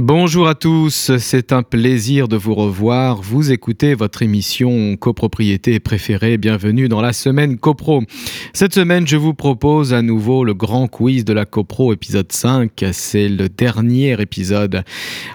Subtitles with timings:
[0.00, 3.20] Bonjour à tous, c'est un plaisir de vous revoir.
[3.20, 6.38] Vous écoutez votre émission copropriété préférée.
[6.38, 8.04] Bienvenue dans la semaine copro.
[8.52, 12.70] Cette semaine, je vous propose à nouveau le grand quiz de la copro épisode 5.
[12.92, 14.84] C'est le dernier épisode.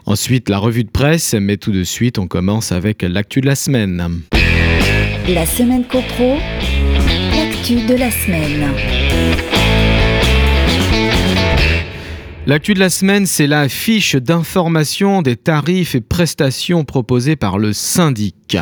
[0.05, 3.55] Ensuite, la revue de presse, mais tout de suite, on commence avec l'actu de la
[3.55, 4.21] semaine.
[5.27, 6.37] La semaine copro,
[7.35, 8.71] l'actu de la semaine.
[12.45, 17.71] L'actu de la semaine, c'est la fiche d'information des tarifs et prestations proposées par le
[17.71, 18.57] syndic.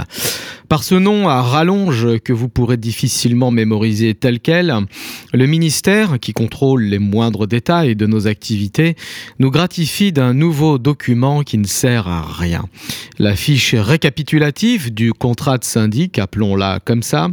[0.71, 4.73] Par ce nom à rallonge que vous pourrez difficilement mémoriser tel quel,
[5.33, 8.95] le ministère, qui contrôle les moindres détails de nos activités,
[9.39, 12.63] nous gratifie d'un nouveau document qui ne sert à rien.
[13.19, 17.27] La fiche récapitulative du contrat de syndic, appelons-la comme ça,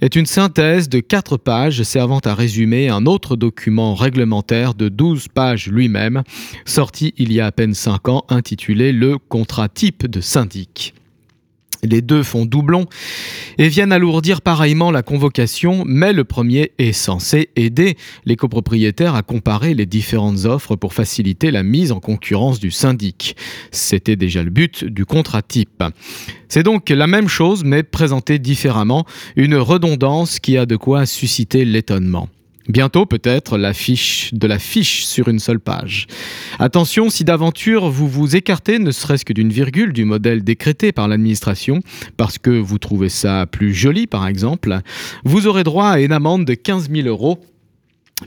[0.00, 5.26] est une synthèse de quatre pages servant à résumer un autre document réglementaire de 12
[5.34, 6.24] pages lui-même,
[6.64, 10.94] sorti il y a à peine 5 ans, intitulé Le contrat type de syndic.
[11.84, 12.86] Les deux font doublon
[13.58, 19.22] et viennent alourdir pareillement la convocation, mais le premier est censé aider les copropriétaires à
[19.22, 23.36] comparer les différentes offres pour faciliter la mise en concurrence du syndic.
[23.70, 25.84] C'était déjà le but du contrat type.
[26.48, 29.04] C'est donc la même chose mais présentée différemment,
[29.36, 32.28] une redondance qui a de quoi susciter l'étonnement.
[32.68, 36.06] Bientôt peut-être la fiche de la fiche sur une seule page.
[36.58, 41.06] Attention, si d'aventure vous vous écartez ne serait-ce que d'une virgule du modèle décrété par
[41.06, 41.80] l'administration,
[42.16, 44.80] parce que vous trouvez ça plus joli par exemple,
[45.24, 47.38] vous aurez droit à une amende de 15 000 euros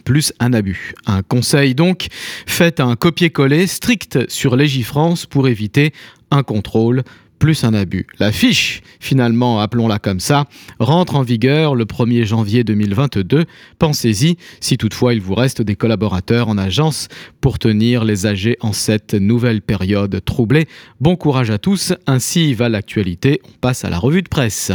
[0.06, 0.94] plus un abus.
[1.08, 2.08] Un conseil donc,
[2.46, 5.94] faites un copier-coller strict sur Légifrance pour éviter
[6.32, 7.04] un contrôle
[7.40, 8.06] plus un abus.
[8.20, 10.46] La fiche, finalement, appelons-la comme ça,
[10.80, 13.46] rentre en vigueur le 1er janvier 2022.
[13.80, 17.08] Pensez-y, si toutefois il vous reste des collaborateurs en agence
[17.42, 20.68] pour tenir les âgés en cette nouvelle période troublée.
[21.00, 23.42] Bon courage à tous, ainsi va l'actualité.
[23.46, 24.72] On passe à la revue de presse.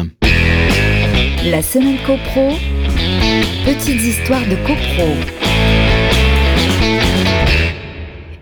[1.44, 2.52] La semaine copro,
[3.64, 5.63] petites histoires de copro.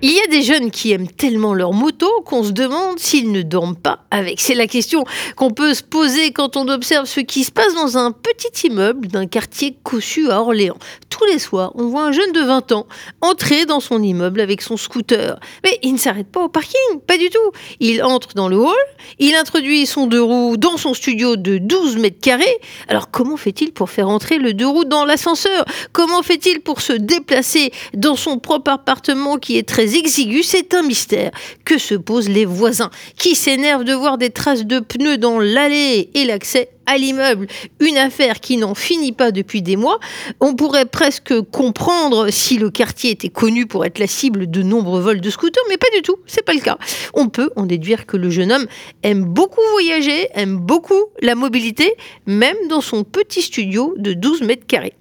[0.04, 3.42] Il y a des jeunes qui aiment tellement leur moto qu'on se demande s'ils ne
[3.42, 4.40] dorment pas avec.
[4.40, 5.04] C'est la question
[5.36, 9.06] qu'on peut se poser quand on observe ce qui se passe dans un petit immeuble
[9.06, 10.76] d'un quartier cossu à Orléans.
[11.08, 12.88] Tous les soirs, on voit un jeune de 20 ans
[13.20, 15.38] entrer dans son immeuble avec son scooter.
[15.62, 17.52] Mais il ne s'arrête pas au parking, pas du tout.
[17.78, 18.74] Il entre dans le hall,
[19.20, 22.58] il introduit son deux roues dans son studio de 12 mètres carrés.
[22.88, 25.64] Alors comment fait-il pour faire entrer le deux roues dans l'ascenseur?
[25.92, 30.82] Comment fait-il pour se déplacer dans son propre appartement qui est très exigu, c'est un
[30.82, 31.30] mystère
[31.64, 36.10] que se posent les voisins, qui s'énervent de voir des traces de pneus dans l'allée
[36.14, 37.46] et l'accès à l'immeuble,
[37.80, 39.98] une affaire qui n'en finit pas depuis des mois.
[40.40, 45.00] On pourrait presque comprendre si le quartier était connu pour être la cible de nombreux
[45.00, 46.78] vols de scooters, mais pas du tout, c'est pas le cas.
[47.14, 48.66] On peut en déduire que le jeune homme
[49.02, 51.94] aime beaucoup voyager, aime beaucoup la mobilité,
[52.26, 54.94] même dans son petit studio de 12 mètres carrés.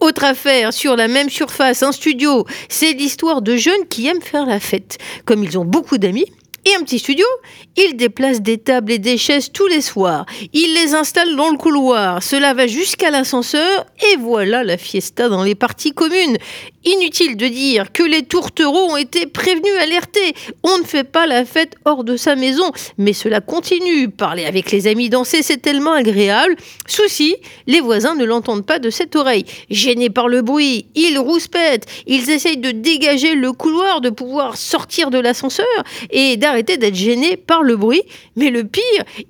[0.00, 4.46] Autre affaire, sur la même surface, un studio, c'est l'histoire de jeunes qui aiment faire
[4.46, 4.98] la fête.
[5.24, 6.26] Comme ils ont beaucoup d'amis,
[6.64, 7.26] et un petit studio.
[7.76, 10.26] Il déplace des tables et des chaises tous les soirs.
[10.52, 12.22] Il les installe dans le couloir.
[12.22, 16.36] Cela va jusqu'à l'ascenseur et voilà la fiesta dans les parties communes.
[16.84, 20.34] Inutile de dire que les tourtereaux ont été prévenus, alertés.
[20.62, 24.10] On ne fait pas la fête hors de sa maison, mais cela continue.
[24.10, 26.56] Parler avec les amis, danser, c'est tellement agréable.
[26.86, 27.36] Souci,
[27.66, 29.46] les voisins ne l'entendent pas de cette oreille.
[29.70, 31.86] Gênés par le bruit, ils rouspètent.
[32.06, 35.66] Ils essayent de dégager le couloir, de pouvoir sortir de l'ascenseur
[36.10, 38.02] et d'être gênés par le bruit.
[38.36, 38.82] Mais le pire,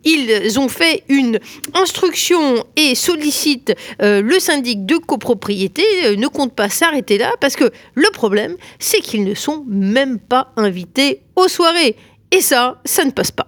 [0.05, 1.39] ils ont fait une
[1.75, 7.57] instruction et sollicitent euh, le syndic de copropriété, euh, ne compte pas s'arrêter là parce
[7.57, 11.97] que le problème, c'est qu'ils ne sont même pas invités aux soirées.
[12.31, 13.47] Et ça, ça ne passe pas.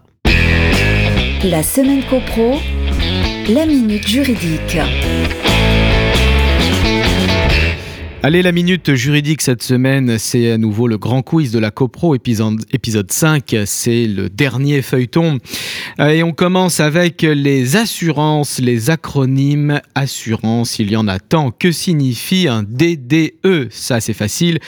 [1.45, 2.59] La semaine copro,
[3.49, 4.79] la minute juridique.
[8.27, 12.17] Allez, la minute juridique cette semaine, c'est à nouveau le grand quiz de la CoPro,
[12.17, 13.55] épisode, épisode 5.
[13.67, 15.39] C'est le dernier feuilleton.
[16.01, 20.81] Euh, et on commence avec les assurances, les acronymes assurance.
[20.81, 21.53] Il y en a tant.
[21.53, 24.59] Que signifie un DDE Ça, c'est facile.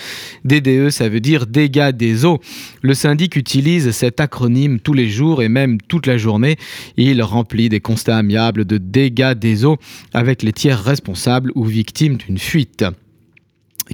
[0.45, 2.39] DDE, ça veut dire dégâts des eaux.
[2.83, 6.59] Le syndic utilise cet acronyme tous les jours et même toute la journée.
[6.97, 9.79] Il remplit des constats amiables de dégâts des eaux
[10.15, 12.85] avec les tiers responsables ou victimes d'une fuite.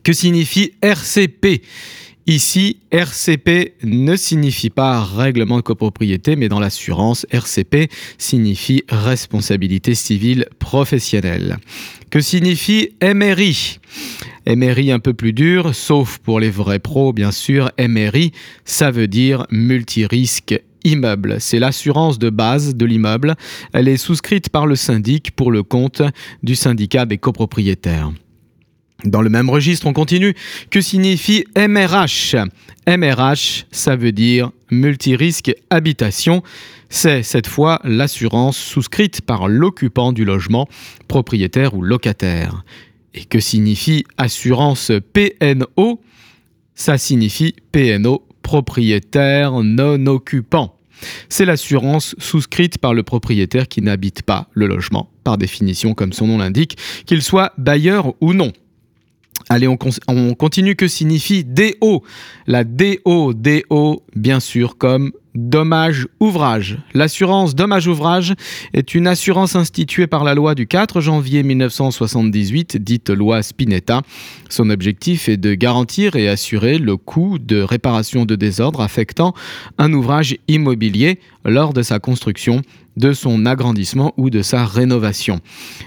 [0.02, 1.62] Que signifie RCP
[2.26, 10.46] Ici, RCP ne signifie pas règlement de copropriété, mais dans l'assurance, RCP signifie responsabilité civile
[10.58, 11.58] professionnelle.
[12.08, 13.78] Que signifie MRI
[14.46, 17.70] MRI un peu plus dur, sauf pour les vrais pros, bien sûr.
[17.78, 18.32] MRI,
[18.64, 21.36] ça veut dire multirisque immeuble.
[21.40, 23.34] C'est l'assurance de base de l'immeuble.
[23.74, 26.02] Elle est souscrite par le syndic pour le compte
[26.42, 28.12] du syndicat des copropriétaires.
[29.04, 30.34] Dans le même registre, on continue.
[30.70, 32.36] Que signifie MRH
[32.86, 36.42] MRH, ça veut dire multirisque habitation.
[36.90, 40.68] C'est cette fois l'assurance souscrite par l'occupant du logement,
[41.08, 42.64] propriétaire ou locataire.
[43.14, 46.00] Et que signifie assurance PNO
[46.74, 50.76] Ça signifie PNO, propriétaire non occupant.
[51.28, 56.26] C'est l'assurance souscrite par le propriétaire qui n'habite pas le logement, par définition comme son
[56.26, 58.52] nom l'indique, qu'il soit bailleur ou non.
[59.54, 59.76] Allez, on,
[60.34, 60.74] continue.
[60.74, 62.02] Que signifie DO
[62.48, 66.78] La DO, DO, bien sûr, comme dommage ouvrage.
[66.92, 68.34] L'assurance dommage ouvrage
[68.72, 74.02] est une assurance instituée par la loi du 4 janvier 1978, dite loi Spinetta.
[74.48, 79.34] Son objectif est de garantir et assurer le coût de réparation de désordre affectant
[79.78, 82.62] un ouvrage immobilier lors de sa construction
[82.96, 85.40] de son agrandissement ou de sa rénovation.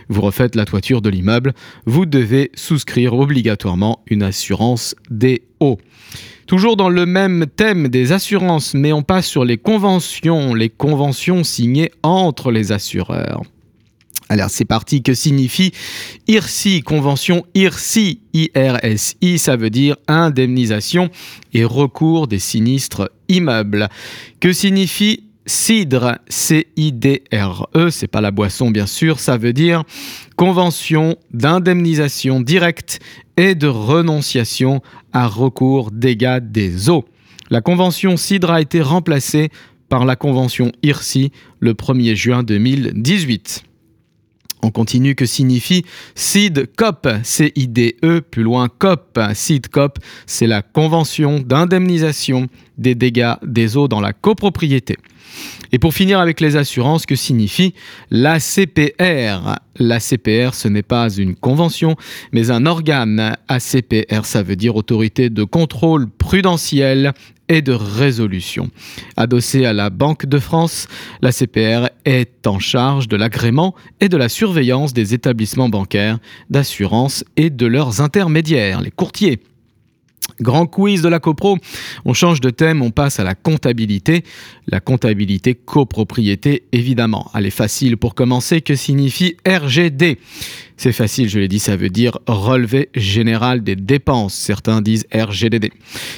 [0.10, 1.54] Vous refaites la toiture de l'immeuble,
[1.86, 5.78] vous devez souscrire obligatoirement une assurance DO.
[6.48, 11.44] Toujours dans le même thème des assurances, mais on passe sur les conventions, les conventions
[11.44, 13.42] signées entre les assureurs.
[14.30, 15.72] Alors c'est parti, que signifie
[16.28, 21.10] IRSI Convention IRSI, IRSI, ça veut dire indemnisation
[21.54, 23.88] et recours des sinistres immeubles.
[24.42, 29.84] Que signifie CIDRE, C-I-D-R-E, c'est pas la boisson bien sûr, ça veut dire
[30.36, 33.00] convention d'indemnisation directe
[33.38, 34.82] et de renonciation
[35.14, 37.06] à recours dégâts des eaux.
[37.50, 39.50] La convention CIDRE a été remplacée
[39.88, 43.64] par la convention IRSI le 1er juin 2018.
[44.64, 45.86] On continue que signifie
[46.16, 49.20] CID-COP, C-I-D-E, plus loin COP.
[49.34, 52.48] CID-COP, c'est la convention d'indemnisation
[52.78, 54.98] des dégâts des eaux dans la copropriété.
[55.72, 57.74] Et pour finir avec les assurances, que signifie
[58.10, 61.96] la CPR La CPR, ce n'est pas une convention,
[62.32, 63.36] mais un organe.
[63.48, 67.14] ACPR, ça veut dire autorité de contrôle prudentiel
[67.50, 68.70] et de résolution.
[69.16, 70.88] Adossée à la Banque de France,
[71.22, 76.20] la CPR est en charge de l'agrément et de la surveillance des établissements bancaires,
[76.50, 79.40] d'assurance et de leurs intermédiaires, les courtiers.
[80.40, 81.58] Grand quiz de la copro.
[82.06, 84.24] On change de thème, on passe à la comptabilité.
[84.68, 87.32] La comptabilité copropriété, évidemment.
[87.36, 88.62] Est facile pour commencer.
[88.62, 90.18] Que signifie RGD
[90.76, 94.34] C'est facile, je l'ai dit, ça veut dire relevé général des dépenses.
[94.34, 95.70] Certains disent RGDD.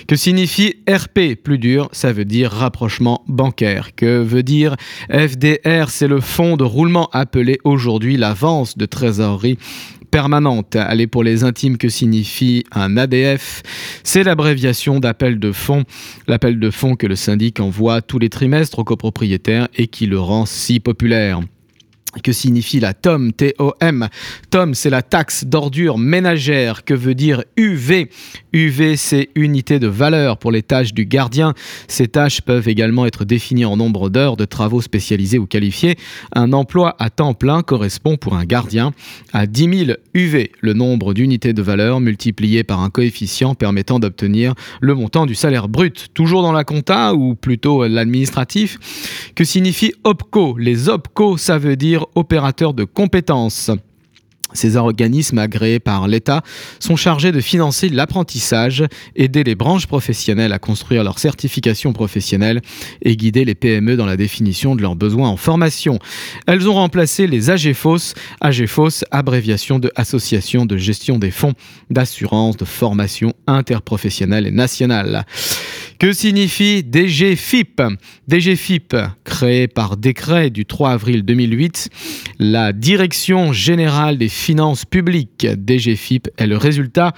[0.07, 3.95] Que signifie RP Plus dur, ça veut dire rapprochement bancaire.
[3.95, 4.75] Que veut dire
[5.09, 9.57] FDR C'est le fonds de roulement appelé aujourd'hui l'avance de trésorerie
[10.09, 10.75] permanente.
[10.75, 13.63] Allez pour les intimes que signifie un ADF.
[14.03, 15.83] C'est l'abréviation d'appel de fonds.
[16.27, 20.19] L'appel de fonds que le syndic envoie tous les trimestres aux copropriétaires et qui le
[20.19, 21.41] rend si populaire.
[22.23, 24.09] Que signifie la TOM T-O-M
[24.49, 26.83] TOM, c'est la taxe d'ordure ménagère.
[26.83, 28.09] Que veut dire UV
[28.53, 31.53] UV, c'est unité de valeur pour les tâches du gardien.
[31.87, 35.97] Ces tâches peuvent également être définies en nombre d'heures de travaux spécialisés ou qualifiés.
[36.33, 38.91] Un emploi à temps plein correspond pour un gardien
[39.33, 44.55] à 10 000 UV, le nombre d'unités de valeur multiplié par un coefficient permettant d'obtenir
[44.81, 46.07] le montant du salaire brut.
[46.13, 48.79] Toujours dans la compta ou plutôt l'administratif?
[49.35, 50.57] Que signifie OPCO?
[50.57, 53.71] Les OPCO, ça veut dire opérateurs de compétences.
[54.53, 56.41] Ces organismes agréés par l'État
[56.79, 58.83] sont chargés de financer l'apprentissage,
[59.15, 62.61] aider les branches professionnelles à construire leur certification professionnelle
[63.03, 65.99] et guider les PME dans la définition de leurs besoins en formation.
[66.47, 71.53] Elles ont remplacé les AGFOS, AGFOS, abréviation de Association de gestion des fonds
[71.89, 75.25] d'assurance de formation interprofessionnelle et nationale.
[75.99, 77.81] Que signifie DGFIP
[78.29, 81.89] DGFIP, créé par décret du 3 avril 2008,
[82.39, 87.13] la Direction générale des finances publiques, DGFIP, est le résultat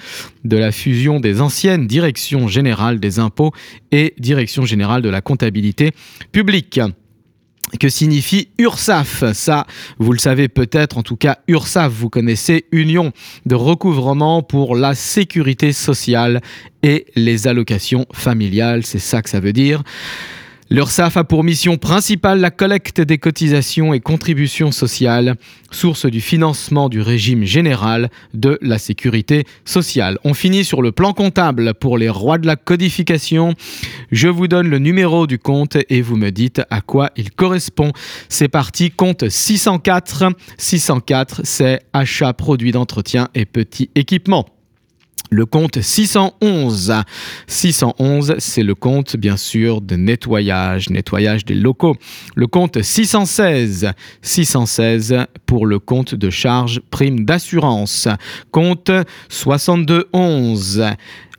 [0.45, 3.51] de la fusion des anciennes Directions générales des impôts
[3.91, 5.91] et Direction générale de la comptabilité
[6.31, 6.79] publique
[7.79, 9.31] que signifie URSAF.
[9.33, 9.65] Ça,
[9.99, 13.11] vous le savez peut-être, en tout cas, URSAF, vous connaissez, Union
[13.45, 16.41] de recouvrement pour la sécurité sociale
[16.83, 19.83] et les allocations familiales, c'est ça que ça veut dire.
[20.71, 25.35] L'URSSAF a pour mission principale la collecte des cotisations et contributions sociales,
[25.69, 30.17] source du financement du régime général de la sécurité sociale.
[30.23, 33.53] On finit sur le plan comptable pour les rois de la codification.
[34.13, 37.91] Je vous donne le numéro du compte et vous me dites à quoi il correspond.
[38.29, 40.31] C'est parti, compte 604.
[40.57, 44.45] 604, c'est achat, produits d'entretien et petits équipements.
[45.33, 46.93] Le compte 611.
[47.47, 51.95] 611, c'est le compte, bien sûr, de nettoyage, nettoyage des locaux.
[52.35, 53.93] Le compte 616.
[54.21, 58.09] 616 pour le compte de charge prime d'assurance.
[58.51, 58.91] Compte
[59.29, 60.83] 6211.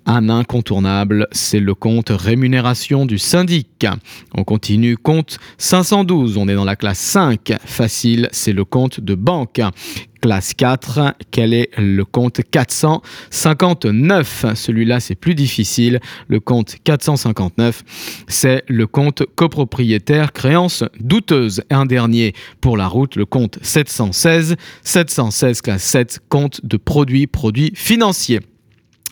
[0.07, 3.87] Un incontournable, c'est le compte rémunération du syndic.
[4.35, 7.53] On continue, compte 512, on est dans la classe 5.
[7.65, 9.61] Facile, c'est le compte de banque.
[10.23, 15.99] Classe 4, quel est le compte 459 Celui-là, c'est plus difficile.
[16.29, 17.83] Le compte 459,
[18.29, 21.65] c'est le compte copropriétaire créance douteuse.
[21.71, 24.55] Un dernier pour la route, le compte 716.
[24.85, 28.39] 716, classe 7, compte de produits, produits financiers.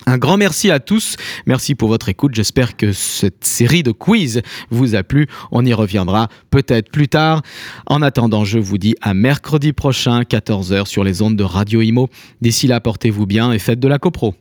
[0.06, 1.16] Un grand merci à tous.
[1.46, 2.34] Merci pour votre écoute.
[2.34, 5.26] J'espère que cette série de quiz vous a plu.
[5.50, 7.42] On y reviendra peut-être plus tard.
[7.86, 12.08] En attendant, je vous dis à mercredi prochain, 14h sur les ondes de Radio Imo.
[12.40, 14.34] D'ici là, portez-vous bien et faites de la copro.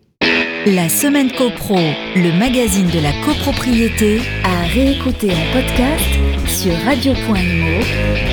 [0.65, 1.79] La semaine copro,
[2.15, 7.79] le magazine de la copropriété, à réécouter en podcast sur radio.imo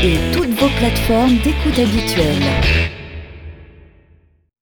[0.03, 3.06] et toutes vos plateformes d'écoute habituelles.